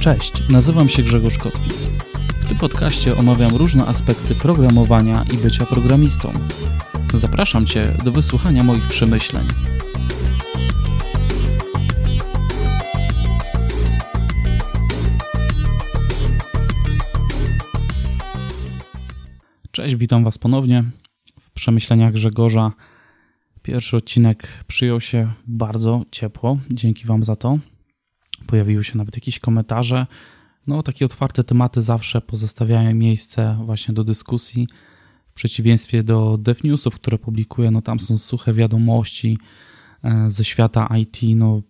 Cześć, 0.00 0.48
nazywam 0.48 0.88
się 0.88 1.02
Grzegorz 1.02 1.38
Kotwis. 1.38 1.86
W 2.34 2.46
tym 2.48 2.58
podcaście 2.58 3.16
omawiam 3.16 3.56
różne 3.56 3.86
aspekty 3.86 4.34
programowania 4.34 5.24
i 5.32 5.36
bycia 5.36 5.66
programistą. 5.66 6.32
Zapraszam 7.14 7.66
Cię 7.66 7.92
do 8.04 8.12
wysłuchania 8.12 8.64
moich 8.64 8.88
przemyśleń. 8.88 9.46
Cześć, 19.70 19.96
witam 19.96 20.24
Was 20.24 20.38
ponownie 20.38 20.84
w 21.40 21.50
przemyśleniach 21.50 22.12
Grzegorza. 22.12 22.72
Pierwszy 23.62 23.96
odcinek 23.96 24.48
przyjął 24.66 25.00
się 25.00 25.32
bardzo 25.46 26.02
ciepło. 26.10 26.58
Dzięki 26.70 27.06
Wam 27.06 27.22
za 27.22 27.36
to. 27.36 27.58
Pojawiły 28.50 28.84
się 28.84 28.98
nawet 28.98 29.16
jakieś 29.16 29.38
komentarze. 29.38 30.06
No, 30.66 30.82
takie 30.82 31.04
otwarte 31.04 31.44
tematy 31.44 31.82
zawsze 31.82 32.20
pozostawiają 32.20 32.94
miejsce 32.94 33.58
właśnie 33.64 33.94
do 33.94 34.04
dyskusji. 34.04 34.66
W 35.30 35.32
przeciwieństwie 35.32 36.02
do 36.02 36.38
DevNewsów, 36.38 36.94
które 36.94 37.18
publikuję, 37.18 37.70
no 37.70 37.82
tam 37.82 38.00
są 38.00 38.18
suche 38.18 38.54
wiadomości 38.54 39.38
e, 40.04 40.30
ze 40.30 40.44
świata 40.44 40.88
IT. 40.98 41.18
No, 41.36 41.62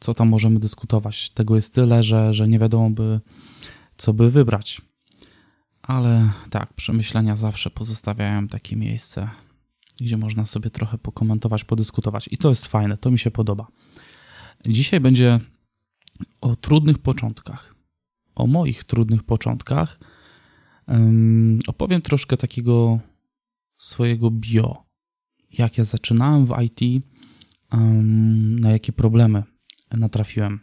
co 0.00 0.14
tam 0.14 0.28
możemy 0.28 0.60
dyskutować? 0.60 1.30
Tego 1.30 1.56
jest 1.56 1.74
tyle, 1.74 2.02
że, 2.02 2.32
że 2.32 2.48
nie 2.48 2.58
wiadomo 2.58 2.90
by, 2.90 3.20
co 3.96 4.14
by 4.14 4.30
wybrać. 4.30 4.80
Ale 5.82 6.30
tak, 6.50 6.74
przemyślenia 6.74 7.36
zawsze 7.36 7.70
pozostawiają 7.70 8.48
takie 8.48 8.76
miejsce, 8.76 9.28
gdzie 10.00 10.16
można 10.16 10.46
sobie 10.46 10.70
trochę 10.70 10.98
pokomentować, 10.98 11.64
podyskutować. 11.64 12.28
I 12.30 12.36
to 12.36 12.48
jest 12.48 12.66
fajne, 12.66 12.96
to 12.96 13.10
mi 13.10 13.18
się 13.18 13.30
podoba. 13.30 13.66
Dzisiaj 14.66 15.00
będzie 15.00 15.40
o 16.40 16.56
trudnych 16.56 16.98
początkach. 16.98 17.74
O 18.34 18.46
moich 18.46 18.84
trudnych 18.84 19.22
początkach. 19.22 19.98
Um, 20.88 21.58
opowiem 21.66 22.02
troszkę 22.02 22.36
takiego 22.36 23.00
swojego 23.76 24.30
bio. 24.30 24.84
Jak 25.58 25.78
ja 25.78 25.84
zaczynałem 25.84 26.46
w 26.46 26.54
IT, 26.62 27.04
um, 27.72 28.58
na 28.58 28.70
jakie 28.70 28.92
problemy 28.92 29.42
natrafiłem. 29.90 30.60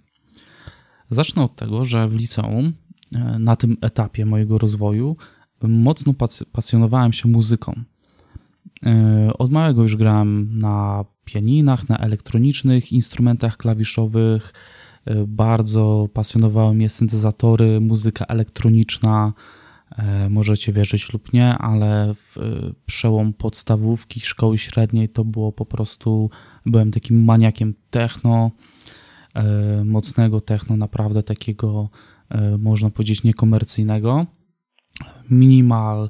Zacznę 1.09 1.43
od 1.43 1.55
tego, 1.55 1.85
że 1.85 2.07
w 2.07 2.15
liceum, 2.15 2.73
e, 3.15 3.39
na 3.39 3.55
tym 3.55 3.77
etapie 3.81 4.25
mojego 4.25 4.57
rozwoju, 4.57 5.17
mocno 5.61 6.13
pasjonowałem 6.51 7.13
się 7.13 7.29
muzyką. 7.29 7.83
E, 8.85 9.31
od 9.37 9.51
małego 9.51 9.83
już 9.83 9.95
grałem 9.95 10.59
na 10.59 11.05
pianinach, 11.25 11.89
na 11.89 11.97
elektronicznych 11.97 12.91
instrumentach 12.91 13.57
klawiszowych, 13.57 14.53
bardzo 15.27 16.07
pasjonowały 16.13 16.73
mnie 16.73 16.89
syntezatory, 16.89 17.81
muzyka 17.81 18.25
elektroniczna. 18.25 19.33
E, 19.97 20.29
możecie 20.29 20.73
wierzyć 20.73 21.13
lub 21.13 21.33
nie, 21.33 21.57
ale 21.57 22.13
w 22.15 22.37
e, 22.37 22.41
przełom 22.85 23.33
podstawówki, 23.33 24.19
szkoły 24.19 24.57
średniej 24.57 25.09
to 25.09 25.25
było 25.25 25.51
po 25.51 25.65
prostu, 25.65 26.29
byłem 26.65 26.91
takim 26.91 27.23
maniakiem 27.23 27.73
techno, 27.89 28.51
mocnego 29.85 30.41
techno, 30.41 30.77
naprawdę 30.77 31.23
takiego, 31.23 31.89
można 32.59 32.89
powiedzieć, 32.89 33.23
niekomercyjnego. 33.23 34.25
Minimal, 35.29 36.09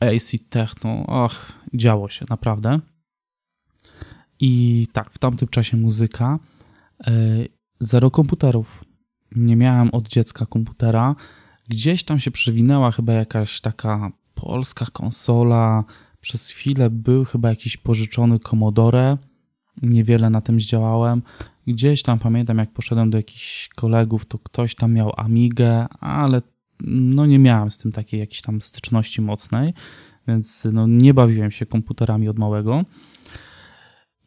AC 0.00 0.32
techno, 0.48 1.06
och, 1.06 1.52
działo 1.74 2.08
się, 2.08 2.26
naprawdę. 2.30 2.80
I 4.40 4.86
tak, 4.92 5.10
w 5.10 5.18
tamtym 5.18 5.48
czasie 5.48 5.76
muzyka 5.76 6.38
zero 7.80 8.10
komputerów. 8.10 8.84
Nie 9.36 9.56
miałem 9.56 9.90
od 9.90 10.08
dziecka 10.08 10.46
komputera. 10.46 11.14
Gdzieś 11.68 12.04
tam 12.04 12.18
się 12.18 12.30
przewinęła 12.30 12.90
chyba 12.90 13.12
jakaś 13.12 13.60
taka 13.60 14.10
polska 14.34 14.86
konsola. 14.92 15.84
Przez 16.20 16.50
chwilę 16.50 16.90
był 16.90 17.24
chyba 17.24 17.48
jakiś 17.48 17.76
pożyczony 17.76 18.38
Commodore. 18.38 19.16
Niewiele 19.82 20.30
na 20.30 20.40
tym 20.40 20.60
zdziałałem. 20.60 21.22
Gdzieś 21.66 22.02
tam 22.02 22.18
pamiętam, 22.18 22.58
jak 22.58 22.72
poszedłem 22.72 23.10
do 23.10 23.18
jakichś 23.18 23.68
kolegów, 23.68 24.26
to 24.26 24.38
ktoś 24.38 24.74
tam 24.74 24.92
miał 24.92 25.12
Amigę, 25.16 25.86
ale 26.00 26.42
no 26.84 27.26
nie 27.26 27.38
miałem 27.38 27.70
z 27.70 27.78
tym 27.78 27.92
takiej 27.92 28.20
jakiejś 28.20 28.42
tam 28.42 28.60
styczności 28.60 29.22
mocnej, 29.22 29.74
więc 30.28 30.68
no 30.72 30.86
nie 30.86 31.14
bawiłem 31.14 31.50
się 31.50 31.66
komputerami 31.66 32.28
od 32.28 32.38
małego 32.38 32.84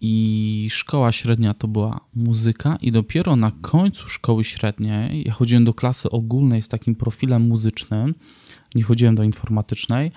i 0.02 0.68
szkoła 0.72 1.12
średnia 1.12 1.54
to 1.54 1.68
była 1.68 2.00
muzyka 2.14 2.78
i 2.82 2.92
dopiero 2.92 3.36
na 3.36 3.52
końcu 3.52 4.08
szkoły 4.08 4.44
średniej, 4.44 5.24
ja 5.26 5.34
chodziłem 5.34 5.66
do 5.66 5.74
klasy 5.74 6.10
ogólnej 6.10 6.62
z 6.62 6.68
takim 6.68 6.96
profilem 6.96 7.42
muzycznym, 7.42 8.16
nie 8.76 8.84
chodziłem 8.84 9.16
do 9.16 9.24
informatycznej, 9.24 10.12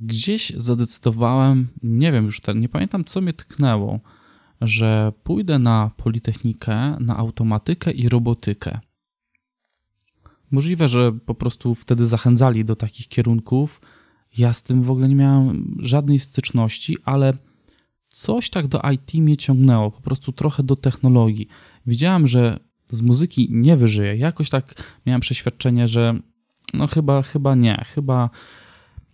gdzieś 0.00 0.52
zadecydowałem, 0.56 1.68
nie 1.82 2.12
wiem 2.12 2.24
już 2.24 2.40
ten, 2.40 2.60
nie 2.60 2.68
pamiętam 2.68 3.04
co 3.04 3.20
mnie 3.20 3.32
tknęło, 3.32 4.00
że 4.60 5.12
pójdę 5.22 5.58
na 5.58 5.90
Politechnikę, 5.96 6.96
na 7.00 7.16
automatykę 7.16 7.92
i 7.92 8.08
robotykę. 8.08 8.80
Możliwe, 10.50 10.88
że 10.88 11.12
po 11.12 11.34
prostu 11.34 11.74
wtedy 11.74 12.06
zachęcali 12.06 12.64
do 12.64 12.76
takich 12.76 13.08
kierunków. 13.08 13.80
Ja 14.38 14.52
z 14.52 14.62
tym 14.62 14.82
w 14.82 14.90
ogóle 14.90 15.08
nie 15.08 15.14
miałem 15.14 15.76
żadnej 15.78 16.18
styczności, 16.18 16.96
ale 17.04 17.32
coś 18.12 18.50
tak 18.50 18.66
do 18.66 18.80
IT 18.92 19.14
mnie 19.14 19.36
ciągnęło, 19.36 19.90
po 19.90 20.00
prostu 20.00 20.32
trochę 20.32 20.62
do 20.62 20.76
technologii. 20.76 21.48
Widziałem, 21.86 22.26
że 22.26 22.60
z 22.88 23.02
muzyki 23.02 23.48
nie 23.50 23.76
wyżyję. 23.76 24.16
Jakoś 24.16 24.50
tak 24.50 24.74
miałem 25.06 25.20
przeświadczenie, 25.20 25.88
że 25.88 26.18
no 26.74 26.86
chyba, 26.86 27.22
chyba 27.22 27.54
nie, 27.54 27.84
chyba 27.94 28.30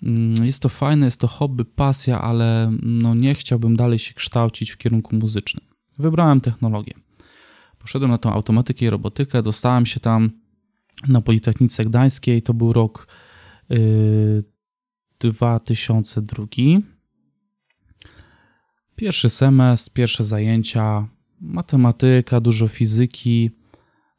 mm, 0.03 0.45
jest 0.45 0.63
to 0.63 0.69
fajne, 0.69 1.05
jest 1.05 1.21
to 1.21 1.29
hobby, 1.29 1.65
pasja, 1.65 2.21
ale 2.21 2.73
no 2.83 3.15
nie 3.15 3.35
chciałbym 3.35 3.77
dalej 3.77 3.99
się 3.99 4.15
kształcić 4.15 4.71
w 4.71 4.77
kierunku 4.77 5.17
muzycznym. 5.17 5.65
Wybrałem 5.99 6.41
technologię. 6.41 6.95
Poszedłem 7.79 8.11
na 8.11 8.19
tą 8.19 8.33
automatykę 8.33 8.85
i 8.85 8.91
robotykę, 8.91 9.43
dostałem 9.43 9.87
się 9.87 10.01
tam 10.01 10.31
na 11.09 11.21
Politechnice 11.21 11.85
Gdańskiej, 11.85 12.43
to 12.43 12.55
był 12.55 12.73
rok 12.73 13.09
yy, 13.69 14.45
2002 15.21 16.47
Pierwszy 18.99 19.31
semestr, 19.31 19.93
pierwsze 19.93 20.25
zajęcia, 20.25 21.09
matematyka, 21.41 22.41
dużo 22.41 22.69
fizyki, 22.69 23.51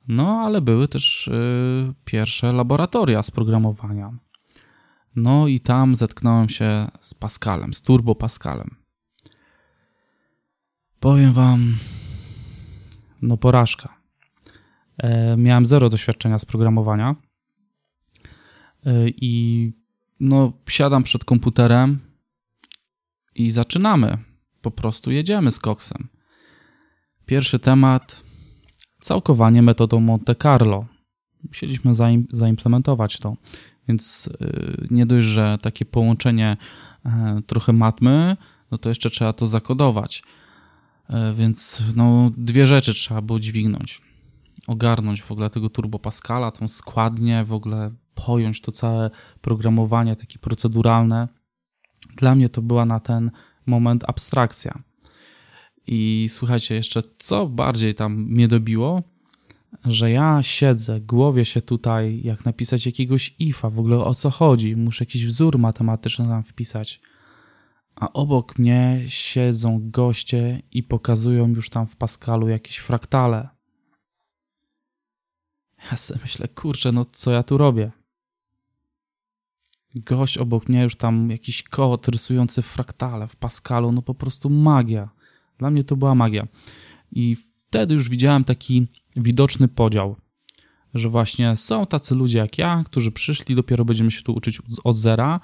no 0.08 0.42
ale 0.42 0.62
były 0.62 0.88
też 0.88 1.28
y, 1.28 1.94
pierwsze 2.06 2.54
laboratoria 2.54 3.24
z 3.24 3.32
programowania. 3.32 4.18
No 5.16 5.48
i 5.48 5.60
tam 5.60 5.96
zetknąłem 5.96 6.50
się 6.50 6.88
z 7.00 7.14
Pascalem, 7.14 7.74
z 7.74 7.82
Turbo 7.82 8.16
Pascalem. 8.16 8.76
Powiem 11.00 11.34
wam, 11.34 11.76
no 13.22 13.38
porażka. 13.38 13.98
E, 14.98 15.38
miałem 15.38 15.66
zero 15.66 15.90
doświadczenia 15.90 16.40
z 16.40 16.46
programowania 16.46 17.16
e, 18.86 19.10
i 19.10 19.74
no 20.20 20.54
siadam 20.70 21.04
przed 21.04 21.26
komputerem 21.26 22.00
i 23.36 23.52
zaczynamy 23.52 24.29
po 24.72 24.82
prostu 24.82 25.12
jedziemy 25.12 25.52
z 25.52 25.60
koksem. 25.60 26.08
Pierwszy 27.26 27.60
temat 27.60 28.24
całkowanie 29.02 29.62
metodą 29.62 30.00
Monte 30.00 30.36
Carlo. 30.36 30.86
Musieliśmy 31.48 31.96
zaim, 31.96 32.28
zaimplementować 32.32 33.20
to. 33.20 33.36
Więc 33.88 34.30
yy, 34.40 34.88
nie 34.92 35.06
dość, 35.06 35.28
że 35.28 35.58
takie 35.62 35.86
połączenie 35.86 36.58
yy, 37.06 37.12
trochę 37.42 37.74
matmy, 37.74 38.38
no 38.72 38.78
to 38.78 38.90
jeszcze 38.90 39.10
trzeba 39.10 39.34
to 39.34 39.48
zakodować. 39.48 40.24
Yy, 41.10 41.34
więc 41.34 41.84
no, 41.96 42.32
dwie 42.38 42.68
rzeczy 42.68 42.94
trzeba 42.94 43.22
było 43.22 43.40
dźwignąć. 43.40 44.02
Ogarnąć 44.68 45.22
w 45.22 45.32
ogóle 45.32 45.50
tego 45.50 45.70
Turbo 45.70 46.00
Pascala, 46.00 46.52
tą 46.52 46.68
składnię, 46.68 47.44
w 47.44 47.54
ogóle 47.54 47.92
pojąć 48.26 48.62
to 48.62 48.72
całe 48.72 49.10
programowanie 49.42 50.16
takie 50.16 50.40
proceduralne. 50.40 51.28
Dla 52.18 52.36
mnie 52.36 52.50
to 52.50 52.62
była 52.62 52.86
na 52.86 53.00
ten 53.00 53.32
moment 53.70 54.04
abstrakcja. 54.08 54.84
I 55.88 56.28
słuchajcie, 56.30 56.76
jeszcze 56.76 57.04
co 57.18 57.48
bardziej 57.48 57.96
tam 57.96 58.14
mnie 58.24 58.48
dobiło, 58.48 59.04
że 59.86 60.12
ja 60.12 60.44
siedzę, 60.44 61.02
głowie 61.02 61.46
się 61.46 61.62
tutaj, 61.62 62.22
jak 62.24 62.46
napisać 62.46 62.86
jakiegoś 62.86 63.36
ifa, 63.40 63.70
w 63.70 63.80
ogóle 63.80 63.98
o 63.98 64.16
co 64.16 64.30
chodzi, 64.30 64.76
muszę 64.76 65.04
jakiś 65.04 65.26
wzór 65.26 65.60
matematyczny 65.60 66.26
tam 66.26 66.44
wpisać. 66.44 67.02
A 67.96 68.14
obok 68.14 68.60
mnie 68.60 69.04
siedzą 69.08 69.80
goście 69.84 70.62
i 70.72 70.84
pokazują 70.84 71.48
już 71.48 71.70
tam 71.70 71.88
w 71.88 71.96
Pascalu 71.96 72.48
jakieś 72.48 72.78
fraktale. 72.78 73.50
Ja 75.92 75.98
sobie 75.98 76.20
myślę, 76.22 76.48
kurczę, 76.48 76.92
no 76.92 77.06
co 77.06 77.32
ja 77.32 77.44
tu 77.44 77.58
robię? 77.58 77.92
Gość 79.96 80.38
obok 80.38 80.70
mnie 80.70 80.84
już 80.84 80.96
tam 80.96 81.30
jakiś 81.32 81.64
kod 81.64 82.08
rysujący 82.08 82.62
fraktale 82.62 83.28
w 83.28 83.36
Pascalu, 83.36 83.92
no 83.92 84.02
po 84.02 84.16
prostu 84.16 84.50
magia. 84.50 85.10
Dla 85.58 85.70
mnie 85.70 85.84
to 85.84 85.96
była 85.96 86.16
magia. 86.16 86.48
I 87.12 87.36
wtedy 87.36 87.94
już 87.94 88.10
widziałem 88.10 88.44
taki 88.44 88.88
widoczny 89.16 89.68
podział, 89.68 90.16
że 90.94 91.10
właśnie 91.10 91.58
są 91.58 91.86
tacy 91.86 92.16
ludzie 92.16 92.38
jak 92.38 92.58
ja, 92.58 92.84
którzy 92.86 93.12
przyszli, 93.12 93.56
dopiero 93.56 93.86
będziemy 93.86 94.12
się 94.12 94.24
tu 94.24 94.34
uczyć 94.34 94.62
od 94.84 94.98
zera, 94.98 95.40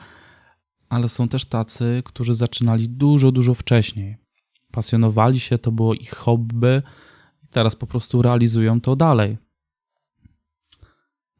ale 0.89 1.09
są 1.09 1.27
też 1.27 1.45
tacy, 1.45 2.01
którzy 2.05 2.35
zaczynali 2.35 2.89
dużo, 2.89 3.31
dużo 3.31 3.53
wcześniej. 3.53 4.17
Pasjonowali 4.71 5.39
się, 5.39 5.57
to 5.57 5.71
było 5.71 5.93
ich 5.93 6.15
hobby 6.15 6.81
i 7.43 7.47
teraz 7.47 7.75
po 7.75 7.87
prostu 7.87 8.21
realizują 8.21 8.81
to 8.81 8.95
dalej. 8.95 9.37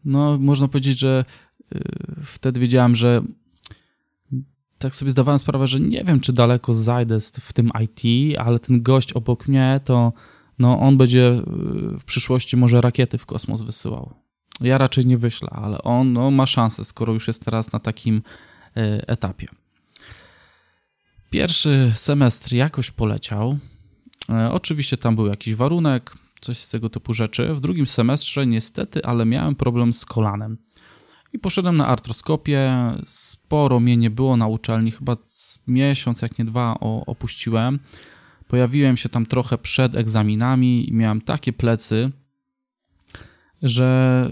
No, 0.06 0.38
można 0.38 0.68
powiedzieć, 0.68 1.00
że 1.00 1.26
wtedy 2.24 2.60
wiedziałem, 2.60 2.96
że 2.96 3.22
tak 4.78 4.96
sobie 4.96 5.12
zdawałem 5.12 5.40
sprawę, 5.40 5.68
że 5.68 5.80
nie 5.80 6.04
wiem, 6.04 6.20
czy 6.20 6.34
daleko 6.34 6.74
zajdę 6.74 7.20
w 7.20 7.54
tym 7.54 7.72
IT, 7.84 8.02
ale 8.40 8.60
ten 8.60 8.82
gość 8.82 9.14
obok 9.14 9.48
mnie, 9.48 9.80
to 9.84 10.14
no, 10.60 10.80
on 10.80 10.98
będzie 10.98 11.32
y, 11.32 12.00
w 12.00 12.04
przyszłości 12.06 12.58
może 12.58 12.82
rakiety 12.82 13.18
w 13.18 13.26
kosmos 13.26 13.62
wysyłał. 13.62 14.14
Ja 14.62 14.78
raczej 14.78 15.06
nie 15.06 15.18
wyślę, 15.18 15.50
ale 15.52 15.82
on 15.82 16.14
no, 16.14 16.32
ma 16.32 16.46
szansę, 16.46 16.86
skoro 16.86 17.14
już 17.14 17.28
jest 17.28 17.46
teraz 17.46 17.72
na 17.72 17.80
takim 17.80 18.16
y, 18.18 18.22
etapie. 19.08 19.48
Pierwszy 21.30 21.92
semestr 21.96 22.54
jakoś 22.54 22.92
poleciał. 22.92 23.58
Oczywiście 24.52 24.98
tam 24.98 25.16
był 25.16 25.28
jakiś 25.28 25.56
warunek, 25.56 26.14
coś 26.42 26.58
z 26.58 26.70
tego 26.70 26.90
typu 26.90 27.14
rzeczy. 27.14 27.54
W 27.54 27.60
drugim 27.60 27.88
semestrze 27.88 28.48
niestety, 28.48 29.04
ale 29.04 29.26
miałem 29.26 29.56
problem 29.56 29.94
z 29.94 30.06
kolanem. 30.06 30.58
I 31.36 31.40
poszedłem 31.40 31.78
na 31.78 31.88
artroskopię. 31.88 32.74
Sporo 33.06 33.80
mnie 33.80 33.98
nie 33.98 34.10
było 34.10 34.38
na 34.38 34.48
uczelni, 34.48 34.92
chyba 34.92 35.18
miesiąc, 35.68 36.22
jak 36.22 36.40
nie 36.40 36.46
dwa, 36.46 36.80
opuściłem. 37.06 37.80
Pojawiłem 38.48 38.98
się 38.98 39.10
tam 39.10 39.26
trochę 39.26 39.58
przed 39.58 39.96
egzaminami 39.96 40.90
i 40.90 40.94
miałem 40.94 41.22
takie 41.22 41.54
plecy, 41.54 42.12
że 43.62 44.30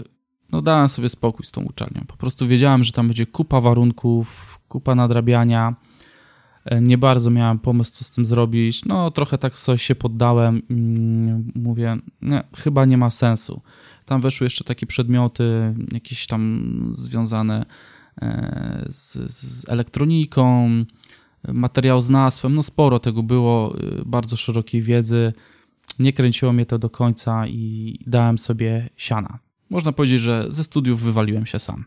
no 0.52 0.62
dałem 0.62 0.90
sobie 0.90 1.10
spokój 1.10 1.46
z 1.46 1.52
tą 1.52 1.64
uczelnią. 1.64 2.02
Po 2.08 2.18
prostu 2.18 2.48
wiedziałem, 2.48 2.84
że 2.84 2.92
tam 2.92 3.08
będzie 3.08 3.26
kupa 3.26 3.62
warunków, 3.62 4.60
kupa 4.68 4.96
nadrabiania. 4.96 5.76
E, 6.66 6.82
nie 6.82 6.98
bardzo 6.98 7.30
miałem 7.30 7.60
pomysł, 7.60 7.92
co 7.92 8.04
z 8.04 8.12
tym 8.12 8.26
zrobić. 8.26 8.86
No, 8.86 9.12
trochę 9.12 9.38
tak 9.38 9.54
coś 9.54 9.82
się 9.82 9.96
poddałem. 9.96 10.62
Mówię, 11.56 11.98
nie, 12.22 12.44
chyba 12.58 12.86
nie 12.86 12.98
ma 12.98 13.10
sensu. 13.10 13.62
Tam 14.06 14.22
weszły 14.22 14.46
jeszcze 14.46 14.64
takie 14.64 14.86
przedmioty, 14.86 15.76
jakieś 15.92 16.28
tam 16.28 16.90
związane 16.92 17.66
e, 18.22 18.86
z, 18.90 19.14
z 19.14 19.70
elektroniką, 19.70 20.70
materiał 21.48 22.02
z 22.02 22.10
nazwą. 22.10 22.50
No, 22.50 22.64
sporo 22.64 23.00
tego 23.00 23.24
było, 23.24 23.76
e, 23.78 24.06
bardzo 24.06 24.38
szerokiej 24.38 24.82
wiedzy. 24.82 25.34
Nie 26.00 26.14
kręciło 26.14 26.54
mnie 26.54 26.66
to 26.66 26.80
do 26.80 26.90
końca 26.90 27.48
i 27.48 28.00
dałem 28.08 28.38
sobie 28.38 28.90
siana. 28.98 29.40
Można 29.70 29.92
powiedzieć, 29.92 30.22
że 30.22 30.46
ze 30.48 30.64
studiów 30.64 31.02
wywaliłem 31.02 31.46
się 31.46 31.60
sam. 31.60 31.86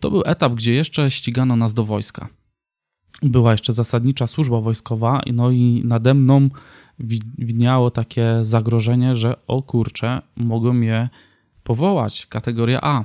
To 0.00 0.10
był 0.10 0.22
etap, 0.26 0.54
gdzie 0.54 0.72
jeszcze 0.72 1.10
ścigano 1.10 1.56
nas 1.56 1.74
do 1.74 1.84
wojska 1.84 2.28
była 3.22 3.52
jeszcze 3.52 3.72
zasadnicza 3.72 4.26
służba 4.26 4.60
wojskowa, 4.60 5.22
no 5.32 5.50
i 5.50 5.82
nade 5.84 6.14
mną 6.14 6.48
widniało 7.38 7.90
takie 7.90 8.38
zagrożenie, 8.42 9.14
że 9.14 9.46
o 9.46 9.62
kurczę, 9.62 10.22
mogą 10.36 10.72
mnie 10.72 11.08
powołać, 11.62 12.26
kategoria 12.26 12.78
A. 12.82 13.04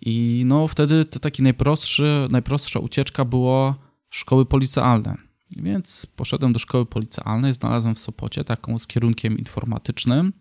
I 0.00 0.42
no 0.46 0.68
wtedy 0.68 1.04
to 1.04 1.18
taki 1.18 1.42
najprostszy, 1.42 2.28
najprostsza 2.30 2.80
ucieczka 2.80 3.24
było 3.24 3.74
szkoły 4.10 4.46
policealne. 4.46 5.16
Więc 5.56 6.06
poszedłem 6.16 6.52
do 6.52 6.58
szkoły 6.58 6.86
policealnej, 6.86 7.52
znalazłem 7.52 7.94
w 7.94 7.98
Sopocie 7.98 8.44
taką 8.44 8.78
z 8.78 8.86
kierunkiem 8.86 9.38
informatycznym 9.38 10.32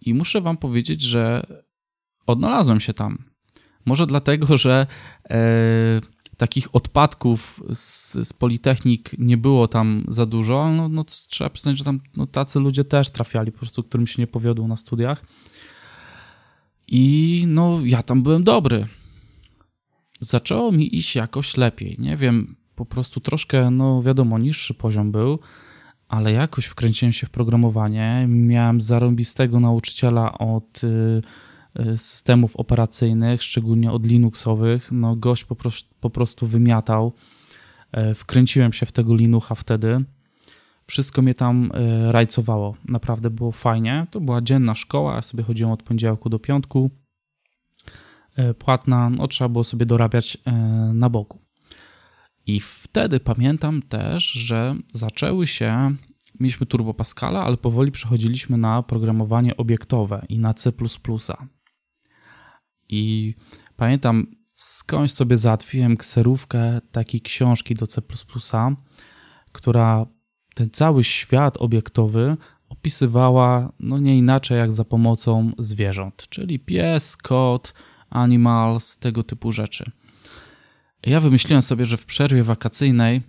i 0.00 0.14
muszę 0.14 0.40
wam 0.40 0.56
powiedzieć, 0.56 1.02
że 1.02 1.46
odnalazłem 2.26 2.80
się 2.80 2.94
tam. 2.94 3.24
Może 3.84 4.06
dlatego, 4.06 4.56
że 4.56 4.86
e, 5.30 5.40
takich 6.40 6.74
odpadków 6.74 7.62
z, 7.72 8.12
z 8.28 8.32
Politechnik 8.32 9.10
nie 9.18 9.36
było 9.36 9.68
tam 9.68 10.04
za 10.08 10.26
dużo, 10.26 10.64
ale 10.64 10.76
no, 10.76 10.88
no, 10.88 11.04
trzeba 11.04 11.50
przyznać, 11.50 11.78
że 11.78 11.84
tam 11.84 12.00
no, 12.16 12.26
tacy 12.26 12.60
ludzie 12.60 12.84
też 12.84 13.08
trafiali, 13.10 13.52
po 13.52 13.58
prostu, 13.58 13.82
którym 13.82 14.06
się 14.06 14.22
nie 14.22 14.26
powiodło 14.26 14.68
na 14.68 14.76
studiach. 14.76 15.24
I 16.88 17.44
no, 17.48 17.80
ja 17.84 18.02
tam 18.02 18.22
byłem 18.22 18.44
dobry. 18.44 18.86
Zaczęło 20.20 20.72
mi 20.72 20.96
iść 20.96 21.16
jakoś 21.16 21.56
lepiej. 21.56 21.96
Nie 21.98 22.16
wiem, 22.16 22.56
po 22.74 22.86
prostu 22.86 23.20
troszkę, 23.20 23.70
no 23.70 24.02
wiadomo, 24.02 24.38
niższy 24.38 24.74
poziom 24.74 25.12
był, 25.12 25.38
ale 26.08 26.32
jakoś 26.32 26.66
wkręciłem 26.66 27.12
się 27.12 27.26
w 27.26 27.30
programowanie. 27.30 28.26
Miałem 28.28 28.80
zarąbistego 28.80 29.60
nauczyciela 29.60 30.38
od. 30.38 30.82
Yy, 30.82 31.22
systemów 31.96 32.56
operacyjnych, 32.56 33.42
szczególnie 33.42 33.92
od 33.92 34.06
Linuxowych. 34.06 34.92
No, 34.92 35.16
gość 35.16 35.44
po, 35.44 35.56
pro, 35.56 35.70
po 36.00 36.10
prostu 36.10 36.46
wymiatał. 36.46 37.12
E, 37.92 38.14
wkręciłem 38.14 38.72
się 38.72 38.86
w 38.86 38.92
tego 38.92 39.14
Linuxa 39.14 39.54
wtedy. 39.54 40.04
Wszystko 40.86 41.22
mnie 41.22 41.34
tam 41.34 41.72
e, 41.74 42.12
rajcowało. 42.12 42.76
Naprawdę 42.88 43.30
było 43.30 43.52
fajnie. 43.52 44.06
To 44.10 44.20
była 44.20 44.42
dzienna 44.42 44.74
szkoła, 44.74 45.14
ja 45.14 45.22
sobie 45.22 45.44
chodziłem 45.44 45.72
od 45.72 45.82
poniedziałku 45.82 46.28
do 46.28 46.38
piątku. 46.38 46.90
Płatna, 48.58 49.10
no, 49.10 49.28
trzeba 49.28 49.48
było 49.48 49.64
sobie 49.64 49.86
dorabiać 49.86 50.38
na 50.94 51.10
boku. 51.10 51.38
I 52.46 52.60
wtedy 52.60 53.20
pamiętam 53.20 53.82
też, 53.82 54.24
że 54.32 54.76
zaczęły 54.92 55.46
się 55.46 55.96
mieliśmy 56.40 56.66
Turbo 56.66 56.94
Pascala, 56.94 57.44
ale 57.44 57.56
powoli 57.56 57.92
przechodziliśmy 57.92 58.56
na 58.56 58.82
programowanie 58.82 59.56
obiektowe 59.56 60.26
i 60.28 60.38
na 60.38 60.54
C++. 60.54 60.72
I 62.90 63.34
pamiętam, 63.76 64.26
skądś 64.54 65.12
sobie 65.12 65.36
załatwiłem 65.36 65.96
kserówkę 65.96 66.80
takiej 66.92 67.20
książki 67.20 67.74
do 67.74 67.86
C++, 67.86 68.02
która 69.52 70.06
ten 70.54 70.70
cały 70.70 71.04
świat 71.04 71.56
obiektowy 71.56 72.36
opisywała 72.68 73.72
no 73.80 73.98
nie 73.98 74.18
inaczej 74.18 74.58
jak 74.58 74.72
za 74.72 74.84
pomocą 74.84 75.52
zwierząt, 75.58 76.26
czyli 76.28 76.58
pies, 76.58 77.16
kot, 77.16 77.74
animals, 78.10 78.98
tego 78.98 79.22
typu 79.22 79.52
rzeczy. 79.52 79.90
Ja 81.06 81.20
wymyśliłem 81.20 81.62
sobie, 81.62 81.86
że 81.86 81.96
w 81.96 82.06
przerwie 82.06 82.42
wakacyjnej 82.42 83.22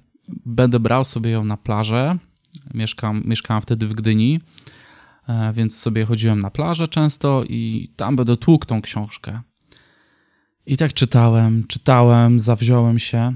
będę 0.45 0.79
brał 0.79 1.05
sobie 1.05 1.31
ją 1.31 1.43
na 1.43 1.57
plażę. 1.57 2.17
Mieszkam, 2.73 3.23
mieszkałem 3.25 3.61
wtedy 3.61 3.87
w 3.87 3.93
Gdyni, 3.93 4.39
e, 5.27 5.53
więc 5.53 5.77
sobie 5.77 6.05
chodziłem 6.05 6.39
na 6.39 6.49
plażę 6.49 6.87
często 6.87 7.43
i 7.43 7.91
tam 7.95 8.15
będę 8.15 8.37
tłukł 8.37 8.65
tą 8.65 8.81
książkę. 8.81 9.41
I 10.65 10.77
tak 10.77 10.93
czytałem, 10.93 11.67
czytałem, 11.67 12.39
zawziąłem 12.39 12.99
się 12.99 13.35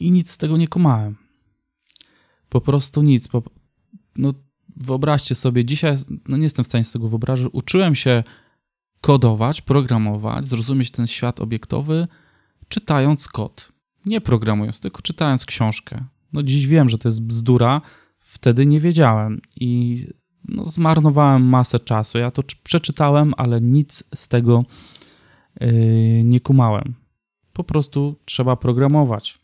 i 0.00 0.10
nic 0.10 0.30
z 0.30 0.38
tego 0.38 0.56
nie 0.56 0.68
kumałem. 0.68 1.16
Po 2.48 2.60
prostu 2.60 3.02
nic. 3.02 3.28
Po, 3.28 3.42
no, 4.16 4.32
wyobraźcie 4.76 5.34
sobie, 5.34 5.64
dzisiaj 5.64 5.96
no 6.28 6.36
nie 6.36 6.42
jestem 6.42 6.64
w 6.64 6.68
stanie 6.68 6.84
z 6.84 6.92
tego 6.92 7.08
wyobrazić. 7.08 7.48
Uczyłem 7.52 7.94
się 7.94 8.24
kodować, 9.00 9.60
programować, 9.60 10.44
zrozumieć 10.44 10.90
ten 10.90 11.06
świat 11.06 11.40
obiektowy, 11.40 12.08
czytając 12.68 13.28
kod. 13.28 13.72
Nie 14.06 14.20
programując, 14.20 14.80
tylko 14.80 15.02
czytając 15.02 15.46
książkę. 15.46 16.04
No 16.32 16.42
dziś 16.42 16.66
wiem, 16.66 16.88
że 16.88 16.98
to 16.98 17.08
jest 17.08 17.22
bzdura, 17.22 17.80
wtedy 18.18 18.66
nie 18.66 18.80
wiedziałem 18.80 19.40
i 19.56 20.04
no, 20.44 20.64
zmarnowałem 20.64 21.42
masę 21.42 21.78
czasu. 21.78 22.18
Ja 22.18 22.30
to 22.30 22.42
przeczytałem, 22.62 23.34
ale 23.36 23.60
nic 23.60 24.04
z 24.14 24.28
tego 24.28 24.64
Yy, 24.64 24.97
nie 26.24 26.40
kumałem. 26.40 26.94
Po 27.52 27.64
prostu 27.64 28.16
trzeba 28.24 28.56
programować. 28.56 29.38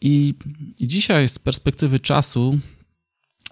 I, 0.00 0.34
I 0.78 0.86
dzisiaj 0.86 1.28
z 1.28 1.38
perspektywy 1.38 1.98
czasu 1.98 2.58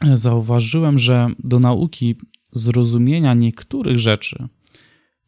e, 0.02 0.16
zauważyłem, 0.16 0.98
że 0.98 1.28
do 1.38 1.60
nauki 1.60 2.16
zrozumienia 2.52 3.34
niektórych 3.34 3.98
rzeczy 3.98 4.48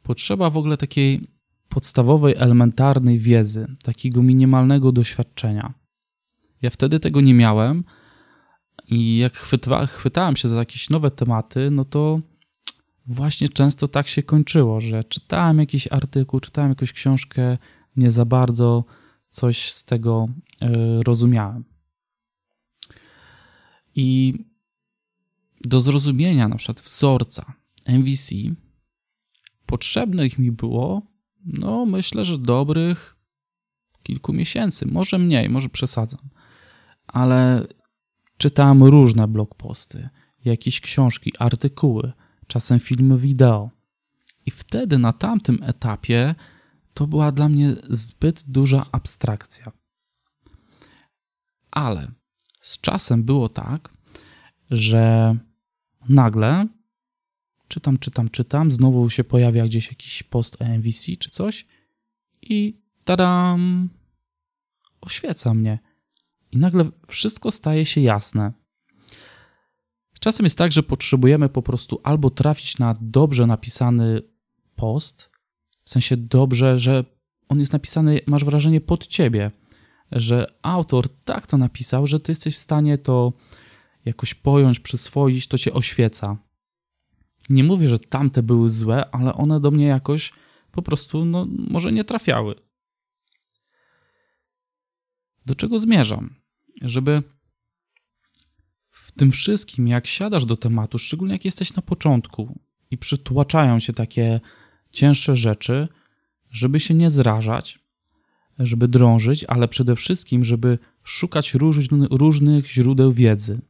potrzeba 0.03 0.51
w 0.51 0.57
ogóle 0.57 0.77
takiej 0.77 1.29
podstawowej, 1.69 2.35
elementarnej 2.37 3.19
wiedzy, 3.19 3.77
takiego 3.83 4.23
minimalnego 4.23 4.93
doświadczenia. 4.93 5.75
Ja 6.63 6.71
wtedy 6.71 7.01
tego 7.01 7.21
nie 7.21 7.35
miałem 7.35 7.85
i 8.89 9.19
jak 9.19 9.37
chwyta, 9.37 9.87
chwytałem 9.87 10.37
się 10.37 10.49
za 10.49 10.59
jakieś 10.59 10.91
nowe 10.91 11.11
tematy, 11.11 11.71
no 11.71 11.85
to 11.85 12.21
właśnie 13.09 13.49
często 13.49 13.89
tak 13.89 14.09
się 14.09 14.23
kończyło, 14.23 14.81
że 14.81 15.05
czytałem 15.05 15.59
jakiś 15.59 15.89
artykuł, 15.93 16.41
czytałem 16.41 16.71
jakąś 16.71 16.93
książkę, 16.93 17.59
nie 17.97 18.11
za 18.11 18.25
bardzo 18.25 18.85
coś 19.31 19.73
z 19.73 19.85
tego 19.85 20.29
y, 20.63 20.67
rozumiałem. 21.03 21.65
I 23.95 24.35
do 25.61 25.81
zrozumienia 25.81 26.49
na 26.49 26.57
przykład 26.57 26.81
wzorca 26.81 27.53
MVC 27.87 28.35
potrzebnych 29.67 30.39
mi 30.39 30.53
było, 30.53 31.03
no 31.45 31.87
myślę, 31.87 32.25
że 32.25 32.39
dobrych 32.39 33.17
kilku 34.03 34.33
miesięcy, 34.33 34.87
może 34.87 35.19
mniej, 35.19 35.49
może 35.49 35.69
przesadzam, 35.69 36.29
ale 37.07 37.67
czytałem 38.37 38.83
różne 38.83 39.29
blogposty, 39.29 40.09
jakieś 40.45 40.81
książki, 40.81 41.33
artykuły, 41.39 42.13
czasem 42.49 42.81
filmy 42.81 43.19
wideo. 43.19 43.71
I 44.47 44.51
wtedy 44.51 44.99
na 44.99 45.13
tamtym 45.13 45.59
etapie 45.63 46.35
to 46.95 47.07
była 47.07 47.33
dla 47.33 47.49
mnie 47.49 47.77
zbyt 47.89 48.43
duża 48.43 48.87
abstrakcja. 48.93 49.73
Ale 51.71 52.13
z 52.61 52.81
czasem 52.81 53.25
było 53.25 53.49
tak, 53.49 53.89
że 54.71 55.37
nagle 56.09 56.67
czytam, 57.69 57.99
czytam, 57.99 58.29
czytam, 58.29 58.71
znowu 58.71 59.11
się 59.11 59.25
pojawia 59.25 59.65
gdzieś 59.65 59.89
jakiś 59.89 60.23
post 60.23 60.61
MVC 60.61 61.17
czy 61.19 61.31
coś 61.31 61.67
i 62.43 62.83
tadam, 63.05 63.89
oświeca 65.01 65.55
mnie. 65.55 65.79
I 66.53 66.59
nagle 66.59 66.91
wszystko 67.09 67.51
staje 67.51 67.87
się 67.87 68.01
jasne. 68.01 68.53
Czasem 70.29 70.47
jest 70.47 70.59
tak, 70.59 70.73
że 70.73 70.83
potrzebujemy 70.83 71.49
po 71.49 71.63
prostu 71.63 72.01
albo 72.03 72.31
trafić 72.31 72.79
na 72.79 72.95
dobrze 73.01 73.47
napisany 73.47 74.23
post, 74.77 75.31
w 75.85 75.91
sensie 75.91 76.17
dobrze, 76.17 76.79
że 76.79 77.05
on 77.49 77.61
jest 77.61 77.73
napisany, 77.73 78.21
masz 78.27 78.45
wrażenie, 78.45 78.81
pod 78.81 79.07
ciebie, 79.07 79.51
że 80.13 80.47
autor 80.63 81.09
tak 81.25 81.47
to 81.47 81.59
napisał, 81.59 82.07
że 82.07 82.21
ty 82.21 82.33
jesteś 82.33 82.55
w 82.55 82.59
stanie 82.59 82.99
to 82.99 83.33
jakoś 84.05 84.35
pojąć, 84.35 84.81
przyswoić, 84.81 85.47
to 85.47 85.59
cię 85.59 85.73
oświeca. 85.73 86.37
Nie 87.51 87.65
mówię, 87.65 87.89
że 87.89 87.99
tamte 87.99 88.43
były 88.43 88.71
złe, 88.71 89.11
ale 89.11 89.35
one 89.35 89.61
do 89.61 89.71
mnie 89.71 89.87
jakoś 89.87 90.33
po 90.73 90.83
prostu, 90.83 91.25
no, 91.25 91.47
może 91.71 91.93
nie 91.93 92.05
trafiały. 92.05 92.55
Do 95.47 95.55
czego 95.55 95.79
zmierzam? 95.79 96.35
Żeby 96.83 97.23
tym 99.19 99.33
wszystkim, 99.33 99.89
jak 99.89 100.07
siadasz 100.07 100.45
do 100.45 100.57
tematu, 100.57 100.99
szczególnie 100.99 101.35
jak 101.35 101.45
jesteś 101.45 101.75
na 101.75 101.83
początku 101.83 102.59
i 102.91 102.99
przytłaczają 102.99 103.79
się 103.79 103.93
takie 103.93 104.41
cięższe 104.91 105.37
rzeczy, 105.37 105.89
żeby 106.51 106.81
się 106.81 106.95
nie 106.95 107.11
zrażać, 107.11 107.79
żeby 108.59 108.89
drążyć, 108.89 109.45
ale 109.45 109.69
przede 109.69 109.97
wszystkim, 109.97 110.45
żeby 110.45 110.79
szukać 111.05 111.55
różnych 112.11 112.67
źródeł 112.67 113.13
wiedzy. 113.13 113.61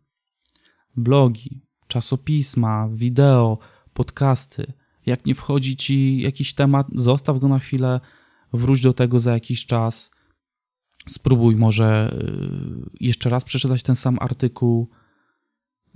Blogi, 0.96 1.60
czasopisma, 1.86 2.88
wideo, 2.92 3.58
podcasty. 3.92 4.72
Jak 5.06 5.26
nie 5.26 5.34
wchodzi 5.34 5.76
ci 5.76 6.20
jakiś 6.20 6.54
temat, 6.54 6.86
zostaw 6.94 7.38
go 7.38 7.48
na 7.48 7.58
chwilę, 7.58 8.00
wróć 8.52 8.82
do 8.82 8.92
tego 8.92 9.20
za 9.20 9.32
jakiś 9.32 9.66
czas. 9.66 10.10
Spróbuj 11.06 11.56
może 11.56 12.16
y, 12.92 12.98
jeszcze 13.00 13.30
raz 13.30 13.44
przeczytać 13.44 13.82
ten 13.82 13.96
sam 13.96 14.18
artykuł 14.20 14.88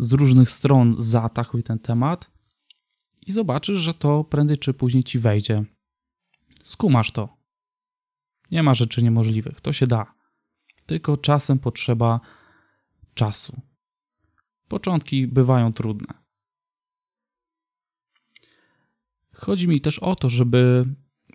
z 0.02 0.12
różnych 0.12 0.50
stron, 0.50 0.94
zaatakuj 0.98 1.62
ten 1.62 1.78
temat 1.78 2.30
i 3.26 3.32
zobaczysz, 3.32 3.80
że 3.80 3.94
to 3.94 4.24
prędzej 4.24 4.58
czy 4.58 4.74
później 4.74 5.04
ci 5.04 5.18
wejdzie. 5.18 5.64
Skumasz 6.62 7.10
to. 7.10 7.36
Nie 8.50 8.62
ma 8.62 8.74
rzeczy 8.74 9.02
niemożliwych, 9.02 9.60
to 9.60 9.72
się 9.72 9.86
da. 9.86 10.14
Tylko 10.86 11.16
czasem 11.16 11.58
potrzeba 11.58 12.20
czasu. 13.14 13.60
Początki 14.68 15.26
bywają 15.26 15.72
trudne. 15.72 16.14
Chodzi 19.34 19.68
mi 19.68 19.80
też 19.80 19.98
o 19.98 20.16
to, 20.16 20.28
żeby 20.28 20.84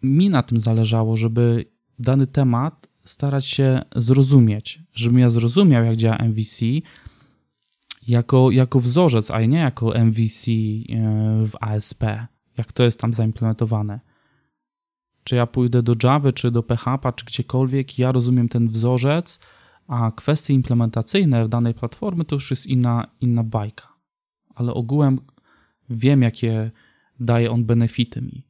mi 0.04 0.30
na 0.30 0.44
tym 0.44 0.60
zależało, 0.60 1.18
żeby 1.18 1.66
dany 2.00 2.28
temat 2.28 2.88
starać 3.04 3.46
się 3.46 3.82
zrozumieć, 3.96 4.80
żebym 4.94 5.20
ja 5.20 5.30
zrozumiał, 5.30 5.84
jak 5.84 5.96
działa 5.96 6.18
MVC 6.18 6.66
jako, 8.08 8.52
jako 8.52 8.80
wzorzec, 8.80 9.32
a 9.32 9.42
nie 9.46 9.58
jako 9.58 9.94
MVC 10.06 10.48
e, 10.48 10.54
w 11.48 11.52
ASP, 11.62 12.04
jak 12.58 12.72
to 12.72 12.84
jest 12.84 13.00
tam 13.00 13.14
zaimplementowane. 13.14 14.00
Czy 15.24 15.36
ja 15.36 15.48
pójdę 15.48 15.84
do 15.84 15.96
Java, 16.04 16.32
czy 16.32 16.52
do 16.52 16.64
PHP, 16.64 17.14
czy 17.16 17.26
gdziekolwiek, 17.26 18.00
ja 18.00 18.12
rozumiem 18.12 18.50
ten 18.50 18.68
wzorzec, 18.68 19.40
a 19.88 20.12
kwestie 20.12 20.54
implementacyjne 20.54 21.46
w 21.46 21.50
danej 21.50 21.74
platformy 21.74 22.26
to 22.26 22.36
już 22.36 22.52
jest 22.52 22.66
inna, 22.66 23.08
inna 23.22 23.44
bajka. 23.44 23.94
Ale 24.56 24.74
ogółem 24.74 25.20
wiem, 25.90 26.22
jakie 26.22 26.72
daje 27.20 27.52
on 27.52 27.66
benefity 27.66 28.22
mi. 28.22 28.48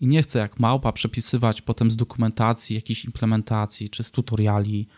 I 0.00 0.06
nie 0.06 0.22
chcę 0.22 0.38
jak 0.38 0.60
małpa 0.60 0.92
przepisywać 0.92 1.62
potem 1.62 1.90
z 1.90 1.96
dokumentacji, 1.96 2.76
jakiejś 2.76 3.04
implementacji 3.04 3.90
czy 3.90 4.02
z 4.02 4.10
tutoriali. 4.10 4.88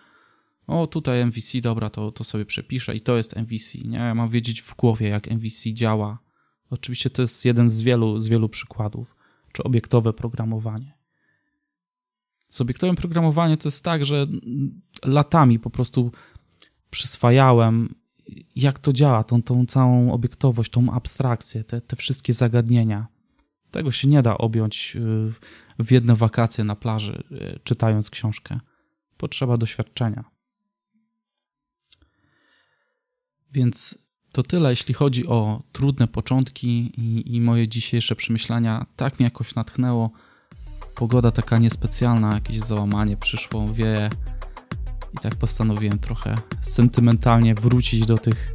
O, 0.69 0.87
tutaj 0.87 1.27
MVC, 1.27 1.61
dobra, 1.61 1.91
to, 1.91 2.13
to 2.13 2.25
sobie 2.25 2.47
przepiszę 2.47 2.97
i 2.97 3.01
to 3.01 3.17
jest 3.17 3.37
MVC. 3.37 3.79
Nie, 3.85 3.99
ja 3.99 4.15
mam 4.15 4.29
wiedzieć 4.29 4.63
w 4.63 4.77
głowie, 4.77 5.09
jak 5.09 5.31
MVC 5.31 5.73
działa. 5.73 6.19
Oczywiście 6.71 7.11
to 7.11 7.23
jest 7.23 7.45
jeden 7.45 7.71
z 7.71 7.83
wielu, 7.83 8.21
z 8.21 8.29
wielu 8.29 8.49
przykładów, 8.49 9.17
czy 9.53 9.63
obiektowe 9.63 10.13
programowanie. 10.13 10.99
Z 12.49 12.61
obiektowym 12.61 12.97
programowaniem 12.97 13.57
to 13.57 13.69
jest 13.69 13.85
tak, 13.85 14.05
że 14.05 14.27
latami 15.05 15.59
po 15.59 15.71
prostu 15.71 16.13
przyswajałem, 16.91 17.95
jak 18.57 18.79
to 18.79 18.93
działa, 18.93 19.25
tą, 19.25 19.43
tą 19.43 19.67
całą 19.67 20.13
obiektowość, 20.13 20.71
tą 20.71 20.93
abstrakcję, 20.93 21.65
te, 21.65 21.81
te 21.81 21.97
wszystkie 21.97 22.33
zagadnienia. 22.33 23.07
Tego 23.71 23.93
się 23.93 24.09
nie 24.09 24.23
da 24.23 24.39
objąć 24.39 24.97
y, 24.97 25.01
w 25.79 25.91
jedne 25.93 26.15
wakacje 26.15 26.65
na 26.65 26.77
plaży, 26.77 27.23
y, 27.33 27.61
czytając 27.65 28.11
książkę. 28.11 28.61
Potrzeba 29.17 29.57
doświadczenia. 29.57 30.38
Więc 33.53 33.99
to 34.33 34.43
tyle, 34.43 34.71
jeśli 34.71 34.95
chodzi 34.95 35.27
o 35.27 35.63
trudne 35.73 36.09
początki 36.09 36.93
i, 36.97 37.37
i 37.37 37.41
moje 37.41 37.69
dzisiejsze 37.69 38.17
przemyślenia. 38.17 38.87
Tak 38.97 39.19
mnie 39.19 39.25
jakoś 39.25 39.55
natchnęło. 39.55 40.11
Pogoda 40.95 41.31
taka 41.31 41.59
niespecjalna, 41.59 42.35
jakieś 42.35 42.61
załamanie 42.61 43.17
przyszło, 43.17 43.73
wieje. 43.73 44.11
I 45.15 45.19
tak 45.23 45.35
postanowiłem 45.35 45.99
trochę 45.99 46.35
sentymentalnie 46.61 47.55
wrócić 47.55 48.07
do 48.07 48.19
tych 48.19 48.55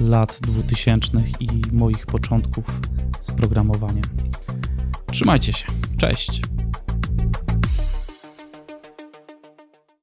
lat 0.00 0.38
2000 0.42 1.22
i 1.40 1.48
moich 1.72 2.06
początków 2.06 2.80
z 3.20 3.30
programowaniem. 3.30 4.04
Trzymajcie 5.12 5.52
się. 5.52 5.66
Cześć. 5.98 6.42